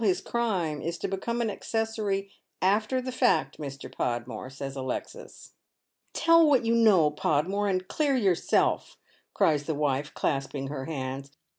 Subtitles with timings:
[0.01, 2.27] bis crime, is to beconifj an accessory
[2.59, 3.95] after the fact, Mr.
[3.95, 5.51] Pod more," says Alexis."
[6.21, 8.97] Tell what you know, Podmore, and clear yourself,"
[9.35, 11.37] cries the wife, clasping her hands.